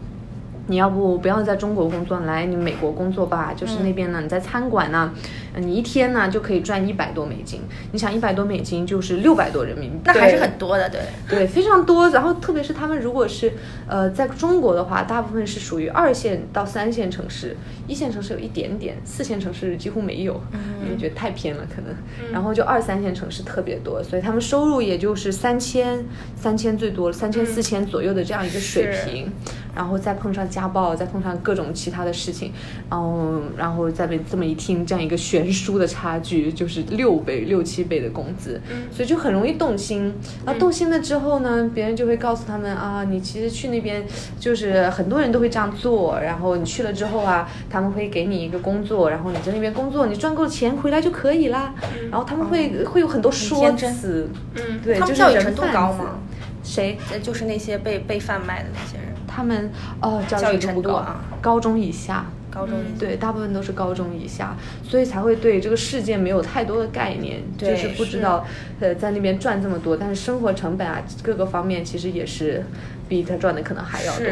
[0.71, 5.11] 你要不不要在中国工作，来你美国工作吧，就是那边呢，你在餐馆呢，
[5.57, 7.61] 你一天呢就可以赚一百多美金。
[7.91, 12.09] 你想一百多美金就是六百多人民币，那还是很多的，对对，非常多。
[12.09, 13.51] 然后特别是他们如果是
[13.87, 17.55] 呃在中国的话，大部分是属于二线到三线城市，
[17.87, 20.41] 一线城市有一点点，四线城市几乎没有，
[20.83, 21.93] 因为觉得太偏了可能。
[22.31, 29.31] 然后就二三线城市特别多，所以他们收入也就是三千三千最多三千四千左右的这样一个水平。
[29.75, 32.51] 然后再碰上家暴，再碰上各种其他的事情，
[32.89, 40.13] 然后，然后再被这么一听，这样一个悬殊的差距，就是六倍、六七倍的工资，所以就很容易动心。
[40.45, 44.03] 那动心了之后呢，别人就会告诉他们啊，你其实去那边
[44.39, 51.73] 就是很多人都会这样做，然后你去了之后啊，他们会给你一个工作，然后你在那边工作，你赚够钱回来就可以啦。
[52.09, 56.19] 然后他们会会有很多说辞，嗯，对，就是教育程度高吗？
[56.63, 56.97] 谁？
[57.23, 59.07] 就是那些被被贩卖的那些人。
[59.27, 59.71] 他们
[60.01, 68.45] 呃教育程度啊，高中以下，高中对，大部分都是高中以下，所以才会对这个世界没有太多的概念，就是不知道
[68.79, 72.63] 呃在那边赚这么多，但是生活成本啊各个方面其实也是
[73.07, 74.25] 比他赚的可能还要多，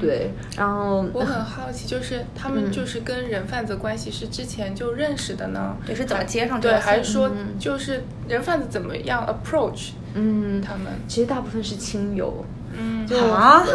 [0.00, 0.30] 对。
[0.56, 5.76] 然后我很好奇， 就是他们就是跟人贩子关系是之前就认识的呢？
[5.86, 6.60] 对，是怎么接上？
[6.60, 9.90] 对，还是说就是人贩子怎么样 approach？
[10.14, 12.44] 嗯，他们其实大部分是亲友。
[12.76, 13.16] 嗯，就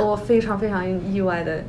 [0.03, 1.63] 我非常非常意外的，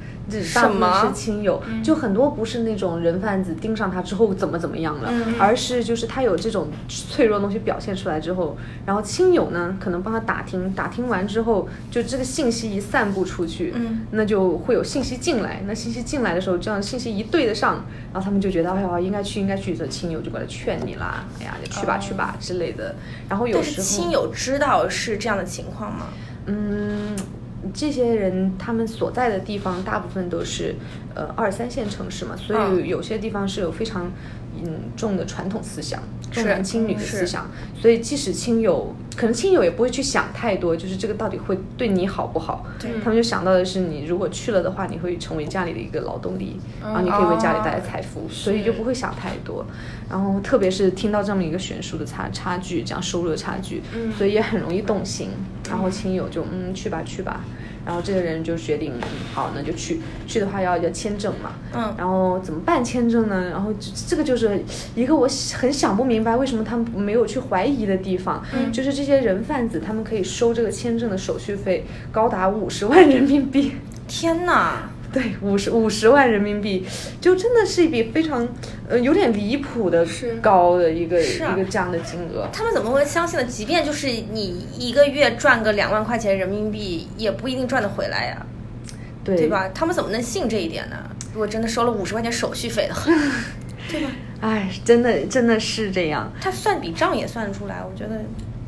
[0.54, 22.94] 大部分是亲友，就很多不是那种人贩子盯上他之后怎么怎么样了，而是就是他有这种脆弱的东西表现出来之后，然后亲友呢可能帮他打听，打听完之后，就这个信息一散布出去，嗯，那就会有信息进来，那信息进来的时候，这样信息一对得上，然后他们就觉得哎呀应该去应该去，所以亲友就过来劝你啦，哎呀就去吧去吧之类的，
[23.28, 26.06] 然后有时候亲友知道是这样的情况吗？
[26.46, 27.14] 嗯，
[27.74, 30.74] 这些人他们所在的地方大部分都是
[31.14, 34.10] 呃二三线城市嘛，所以有些地方是有非常
[34.64, 36.02] 嗯重的传统思想。
[36.30, 42.64] 重男轻女的思想，所以即使亲友，可能亲友也不会去想太多，就是这个到底会对你好不好？
[42.78, 49.64] 对，他们就想到的是，你如果去了的话，你会成为家里的一个劳动力，然后你可以为家里带来财富，所以就不会想太多。
[50.08, 53.82] 然后特别是听到这么一个悬殊的差差距，这样收入的差距，
[54.16, 55.30] 所以也很容易动心。
[55.68, 57.44] 然后亲友就嗯去吧去吧。
[57.84, 58.92] 然后这个人就决定，
[59.34, 60.00] 好，那就去。
[60.26, 63.48] 去的话要要签证嘛，嗯，然后怎么办签证呢？
[63.50, 63.72] 然后
[64.06, 64.62] 这个就是
[64.94, 73.72] 一个我很想不明白为什么他们没有去怀疑的地方，嗯，就是这些人贩子他们可以收这个签证的手续费高达五十万人民币，
[74.06, 74.88] 天哪！
[75.12, 76.86] 对，五十五十万人民币，
[77.20, 78.46] 就真的是一笔非常，
[78.88, 80.06] 呃，有点离谱的
[80.40, 82.48] 高的一个一个这样的金额。
[82.52, 83.44] 他们怎么会相信呢？
[83.44, 88.46] 即便就是你一个月赚个两万块钱人民币，也不一定赚得回来呀，
[89.24, 89.68] 对对吧？
[89.74, 90.96] 他们怎么能信这一点呢？
[91.32, 93.10] 如果真的收了五十块钱手续费的话，
[93.90, 94.10] 对吧？
[94.40, 96.32] 哎，真的真的是这样。
[96.40, 98.20] 他算笔账也算得出来，我觉得。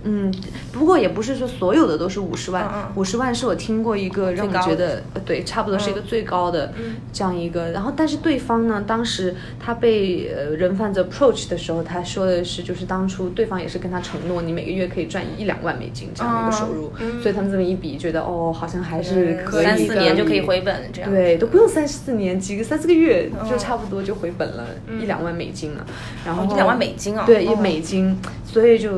[0.04, 0.32] 嗯，
[0.72, 6.72] 不过也不是说所有的都是五十万，五十万是我听过一个让我觉得，对，差不多是一个最高的
[7.12, 7.70] 这样一个。
[7.70, 16.92] 然后，但是对方呢，当时他被呃人贩子 approach 的时候，他说的是，就是当初对方也是跟他承诺，你每个月可以赚一两万美金这样的一个收入。
[17.22, 21.10] 所以他们这么一比，觉得哦，好像还是可以，三四年就可以回本这样。
[21.10, 24.66] 对，都不用三四年，几个三四个月就差不多就回本了，
[25.00, 25.86] 一两万美金了。
[26.24, 27.24] 然后一两万美金啊？
[27.24, 28.18] 对，一美金。
[28.52, 28.90] 所以就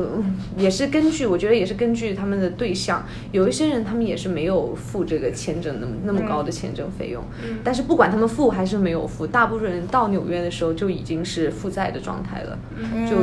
[0.57, 7.23] 也是根据，我觉得也是根据他们的对象，有一些人他们也是没有付这个签证那么那么高的签证费用，
[7.63, 12.59] 但是不管他们付还是没有付，大部分人到纽约的时候就已经是负债的状态了，
[13.09, 13.15] 就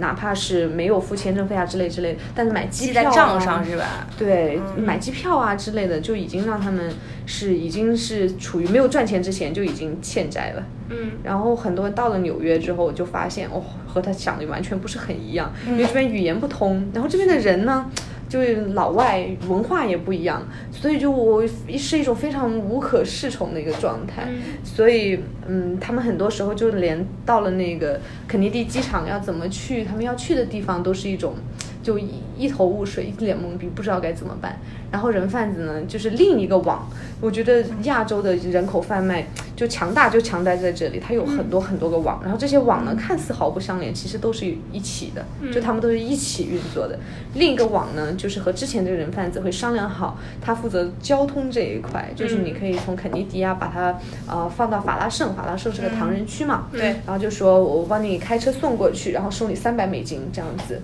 [0.00, 4.08] 哪怕是没有付签证费啊之类之类，但是买机票啊，账上是吧？
[4.18, 6.92] 对，买机票啊之类的就已经让他们
[7.30, 10.66] 是已经是处于没有赚钱之前就已经欠债了。
[10.88, 17.90] 嗯，然后很多人到了纽约之后就发现，哦，和他想的完全不是很一样，因为这边语言不通，然后这边的人呢，
[18.30, 24.26] 就是老外，文化也不一样，所以就我是一种非常无可适从的一个状态。
[24.64, 31.34] 所以，嗯，他们很多时候就连到了那个肯尼迪机场要怎么去，他们要去的地方都是一种。
[31.80, 34.58] 就一一头雾水，一脸懵逼，不知道该怎么办。
[34.90, 36.88] 然后人贩子呢，就是另一个网。
[37.20, 42.20] 我觉得亚洲的人口贩卖就强大，就强大在这里，它有很多很多个网。
[42.22, 46.96] 然后这些网呢，看似毫不相连，其实都是一起的，就他们都是一起运作的。
[47.34, 53.98] 另一个网呢，就是和之前这个人贩子会商量好，他负责交通这一块，就是你可以从肯尼迪啊把它
[54.28, 60.80] 呃放到法拉盛，法拉盛是个唐人区嘛，对然后就说我帮你开车送过去，然后收你三百美金这样子。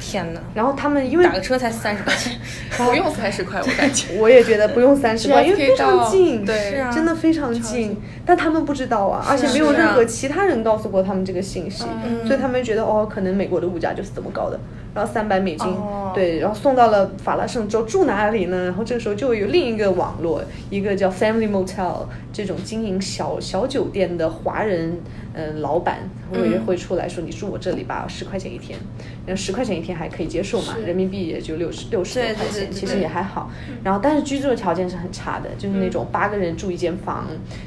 [0.00, 2.32] 天哪，然后他们因为打个车才三十块钱，
[2.78, 4.16] 不用三十块，我感觉。
[4.18, 7.96] 我也觉得不用三十块，因为非常近，对真的非常近。
[8.24, 14.58] 但他们不知道啊，而且没有任何其他人告诉过他们这个信息，嗯所以他们觉得哦，可能美国的物价就是这么高的。
[14.96, 16.12] 然后三百美金，哦。
[16.14, 18.64] 对，然后送到了法拉盛州，住哪里呢？
[18.64, 24.98] 然后这个时候就有另一个网络，一个叫 Family Motel 这种经营小小酒店的华人，
[25.34, 26.64] 呃，老板会、嗯。
[26.64, 28.78] 会出来说你住我这里吧，十块钱一天，
[29.26, 33.50] 然后十块钱一天还可以接受嘛，人民币也就六十六十多块钱，其实也还好。
[33.84, 37.26] 然后但是居住的条件是很差的，就是那种八个人住一间房，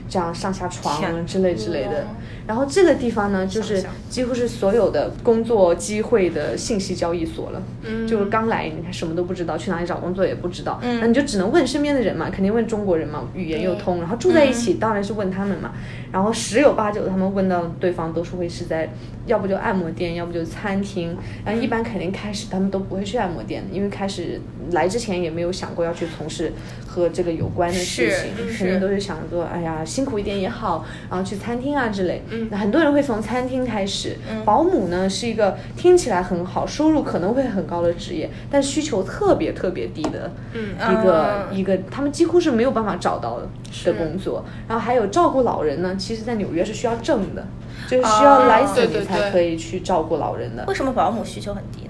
[0.10, 2.08] 这样上下床之类之类的。
[2.48, 7.62] 然后这个地方呢，就是几乎是所有的工作机会的信息交易所了。
[7.84, 15.72] 嗯就是刚来，你看什么都不知道，去哪里找工作也不知道，嗯那你就只能问身边的人嘛，肯定问中国人嘛，语言又通，然后住在一起，当然是问他们嘛。
[16.12, 18.90] 然后十有八九他们问到对方都是会是在，
[19.28, 21.16] 要不就按摩店，要不就餐厅。
[21.46, 26.52] 然后一般肯定开始他们都不会去按摩店，因为开始来之前也没有想过要去从事
[26.88, 32.24] 和这个有关的事情，肯定都是想着哎呀辛苦一点也好，然后去餐厅啊之类。
[32.32, 34.16] 嗯那很多人会从餐厅开始。
[34.32, 44.46] 嗯保姆呢是一个听起来很好，收入可能会很高的职业，但需求特别特别低的嗯一个、啊一个，他们几乎是没有办法找到的工作。
[44.68, 47.46] 然后还有照顾老人呢，其实在纽约是需要证的，
[47.88, 50.64] 就是需要哦 license 你才可以去照顾老人的。
[50.68, 51.89] 为什么保姆需求很低呢？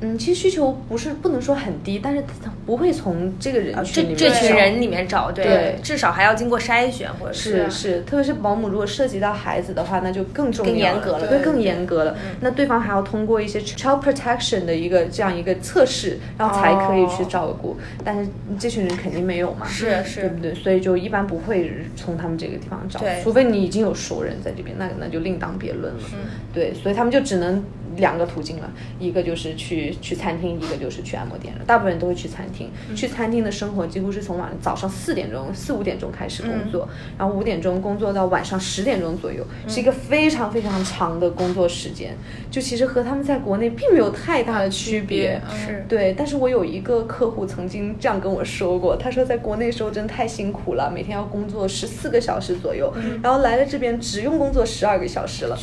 [0.00, 12.16] 嗯，其实需求不是不能说很低，但是他不会从这个人啊，群里这这群人里面找，对，对至少还要经过筛选，或者是是，特别是保姆，如果涉及到孩子的话，那就更重要更严格了对，更严格了。
[12.40, 17.76] 那对方还要通过一些 child protection 的一个这样一个测试，然后才可以去照顾。
[18.04, 20.54] 但是这群人肯定没有嘛，是是对不对？
[20.54, 26.00] 所以就一般不会从他们这个地方找，除非你已经有熟人在这边，那那就另当别论了。
[26.12, 26.18] 嗯
[26.54, 27.62] 对，所以他们就只能
[27.98, 31.60] 两个途径了，一个就是去去餐厅，一个就是去按摩店了。
[31.66, 42.16] 大部分人都会去餐厅，去餐厅的生活几乎是从晚早上四点钟、四五点钟开始工作，然后五点钟工作到晚上十点钟左右，是一个非常非常长的工作时间。
[42.50, 45.40] 就其实和他们在国内并没有太大的区别。
[45.88, 55.58] 对，但是我有一个客户曾经这样跟我说过，他说在国内时候真的太辛苦了，每天要工作十四个小时左右，然后来了这边只用工作十二个小时了，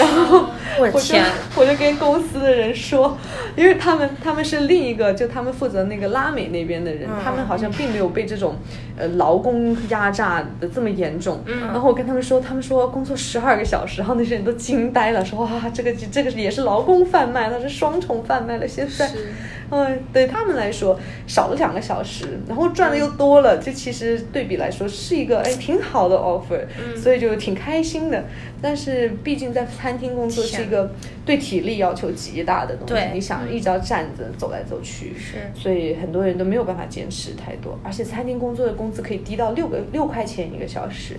[0.00, 0.46] 然后
[0.78, 3.16] 我天，我就跟公司的人说，
[3.56, 8.56] 因为他们他们是另一个，就他们负责那个拉美那边的人，嗯他们好像并没有被这种
[8.96, 11.42] 呃劳工压榨的这么严重。
[11.46, 18.66] 嗯然后我跟他们说，他们说工作十二个小时，然后那些人都惊呆了，说哇，这个这个也是劳工贩卖，他是双重贩卖了。
[18.66, 19.32] 现在，是
[19.70, 28.24] 嗯，对他们来说少了两个小时，然后赚的又多了，这其实对比来说是一个哎挺好的 offer，、嗯所以就挺开心的。
[28.62, 30.90] 但是毕竟在餐厅工作是一个
[31.24, 37.78] 对体力要求极大的东西，你想一直要站着走来走去，是所以很多人都没有办法坚持太多。
[37.84, 41.16] 而且餐厅工作的工资可以低到六个六块钱一个小时，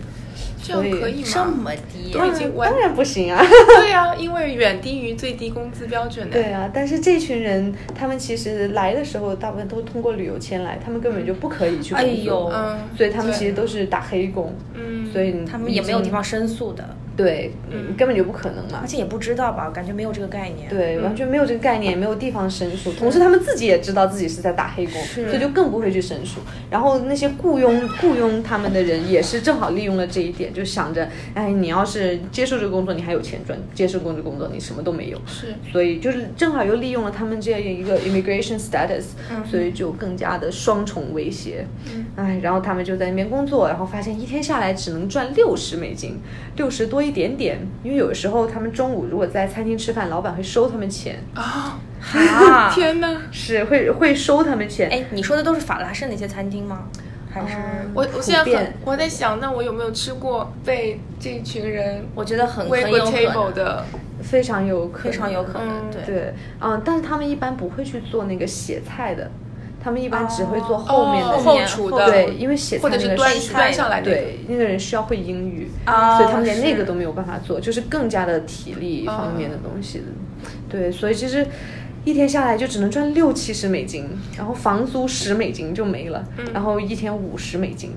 [0.64, 1.54] 这样所以可以这吗？
[1.64, 3.44] 么低都已经当然不行啊。
[3.80, 6.42] 对呀、因为远低于最低工资标准的。
[6.42, 16.84] 对啊，但是这群人，他们其实来的时候，大部分都通过旅游签来，他们根本就不可以去工作，哎呦嗯，所以他们其实都是打黑工，嗯，所以他们也没有地方申诉的，
[17.18, 18.88] 对，嗯根本就不可能嘛而。
[18.88, 20.70] 且也不知道吧，感觉没有这个概念。
[20.70, 22.94] 对，完全没有这个概念，没有地方申诉。
[22.94, 26.40] 同时，他们自己也知道自己是在打黑工，所以就更不会去申诉。
[26.70, 35.18] 然后那些雇佣雇佣他们的人也是正好利用了这一点，就想着，哎，你要是接受这个工作，你还有钱赚；接受工作工作，你什么都没有。
[35.26, 39.04] 是所以就是正好又利用了他们这样一个 immigration status，、
[39.50, 41.66] 所嗯以就更加的双重威胁。
[42.16, 46.20] 哎，然后他们就在那边工作，然后发现一天下来只能赚六十美金，
[46.56, 47.60] 六十多一点点。
[47.84, 51.80] 因为有的时候他们中午如果在餐厅吃饭，老板会收他们钱，啊，
[52.14, 53.22] 啊， 天哪！
[53.32, 54.90] 是会会收他们钱。
[54.90, 56.84] 哎，你说的都是法拉盛那些餐厅吗？
[57.32, 57.56] 还是？
[57.56, 63.86] 嗯我我现在很我在想，那我有没有吃过被这群人我觉得很很有可 table 能，的？
[64.22, 66.16] 非常有可能，非常有可能，嗯对。
[66.16, 69.30] 对，嗯，但是他们一般不会去做那个写菜的，
[69.88, 74.12] 他们一般只会做哦后面的哦后厨的，对，因为写菜或者是那个是端端上来那个。
[74.12, 80.06] 对，那个人需要会英语，啊所以他们连那个都没有办法做，就是更加的体力方面的东西的。
[80.68, 81.48] 对，所以其实
[82.04, 86.22] 一天下来就只能赚六七十美金，然后房租十美金就没了，
[86.54, 87.94] 然后一天五十美金，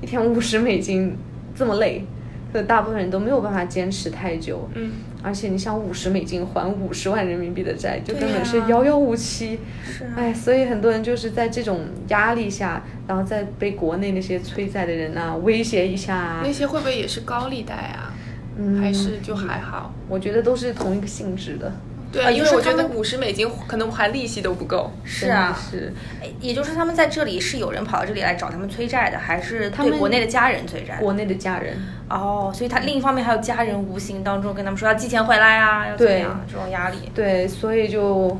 [0.00, 1.16] 一天五十美金
[1.56, 2.04] 这么累，
[2.52, 4.68] 所以大部分人都没有办法坚持太久。
[4.74, 4.92] 嗯，
[5.22, 9.58] 而且你想五十美金还五十万人民币的债，就根本是遥遥无期。
[9.84, 18.14] 是啊哎，所以很多人就是在这种压力下，然后再被国内那些催债的人啊威胁一下啊那，些会不会也是高利贷啊？
[18.58, 19.94] 嗯还是就还好？
[20.10, 21.72] 我觉得都是同一个性质的。
[22.12, 24.92] 对因为我觉得五十美金可能还利息都不够。
[25.04, 25.92] 是啊，是。
[26.20, 30.96] 哎也就是他们在这里是有人跑到这里来找他们催债的，还是他们对国内的家人催债？
[30.96, 31.76] 国内的家人，
[32.08, 36.96] 哦，所以他另一方面还有家人无形当中跟他们说要寄钱回来啊，要怎么样这种压力。
[37.14, 38.36] 对，所以就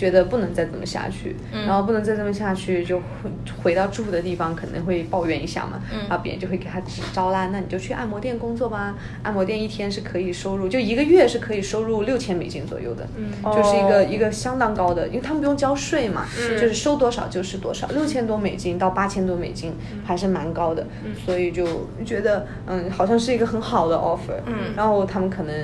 [0.00, 1.66] 觉得不能再这么下去，嗯。
[1.66, 3.30] 然后不能再这么下去，就回
[3.62, 6.08] 回到住的地方可能会抱怨一下嘛，嗯。
[6.08, 13.30] 然后别人就会给他支招啦，那你就去按摩店工作吧，按摩店一天是可以收入，就一个月是可以收入六千美金左右的，嗯。
[13.44, 20.86] 就是一个、哦一个相当高的，因为他们不用交税嘛，是就是收多少就是多少，六千多美金到八千多美金还是蛮高的，
[21.26, 21.66] 所以就
[22.06, 24.72] 觉得嗯好像是一个很好的 offer，嗯。
[24.74, 25.54] 然后他们可能。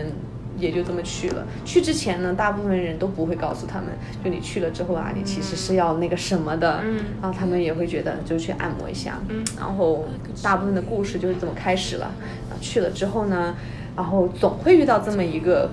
[0.59, 1.47] 也就这么去了。
[1.65, 3.89] 去之前呢，大部分人都不会告诉他们，
[4.25, 6.81] 就你去了之后啊，你其实是要那个什么的。
[6.85, 9.19] 嗯然后他们也会觉得就去按摩一下。
[9.29, 10.07] 嗯然后
[10.43, 12.11] 大部分的故事就是这么开始了。
[12.49, 13.55] 然后去了之后呢，
[13.95, 15.71] 然后总会遇到这么一个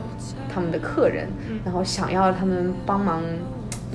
[0.54, 1.28] 他们的客人，
[1.64, 3.22] 然后想要他们帮忙。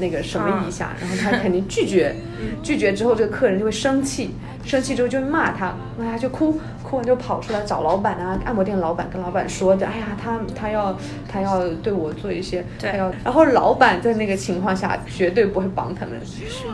[0.00, 2.14] 那个什么一下，然后他肯定拒绝，
[2.62, 4.30] 拒绝之后这个客人就会生气，
[4.64, 6.56] 生气之后就会骂他，骂他就哭，
[6.88, 10.96] 哭完就跑出来找老板啊，按摩店老板跟老板说的，哎呀，他他要
[11.30, 16.18] 他要对我做一些，他要，然后老板在那个情况下绝对不会帮他们，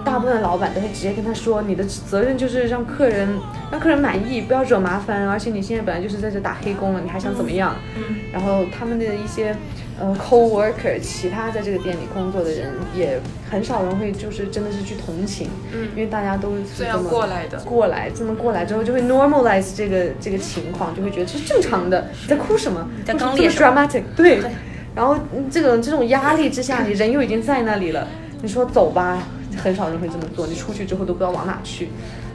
[0.04, 3.28] 大部分老板都会直接跟他说，你的责任就是让客人
[3.72, 7.74] 让客人满意，不要惹麻烦，而且你现在本来就是在这打黑工了，你还想怎么样？
[7.96, 8.02] 嗯。
[8.32, 9.56] 然后他们的一些
[9.98, 22.88] 呃 co-worker，其他在这个店里工作的人也很少人会就是真的是去同情，嗯因为大家都是这样么过来的过来这么过来之后就会 normalize 这个这个情况，就会觉得这是正常的，你在哭什么？
[23.06, 24.50] 这么刚烈什么 dramatic，对对。
[24.96, 28.06] 然后嗯这种这种压力之下，你人又已经在那里了，
[28.42, 29.22] 你说走吧，
[29.56, 30.46] 很少人会这么做。
[30.46, 31.88] 你出去之后都不知道往哪去，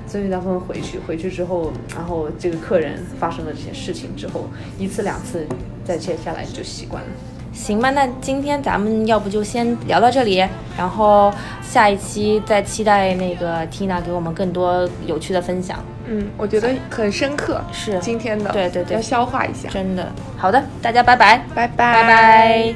[0.08, 5.46] 所以大部分回去，回去之后，然后这个客人发生了这些事情之后，一次两次，
[5.84, 7.10] 再接下来你就习惯了。
[7.60, 10.44] 行吧，那今天咱们要不就先聊到这里，
[10.78, 11.32] 然后
[11.62, 15.78] 下一期再期待那个 Tina 给我们更多有趣的分享。
[16.08, 19.68] 嗯，我觉得很深刻，是今天的，对对对要消化一下。
[19.70, 20.08] 真的，
[20.38, 22.74] 好的，大家拜拜，拜拜拜拜。